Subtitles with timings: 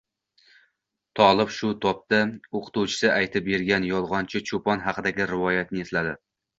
[1.19, 2.19] Tolib shu topda
[2.61, 6.23] o‘qituvchisi aytib bergan Yolg‘onchi cho‘pon haqidagi rivoyatni esladi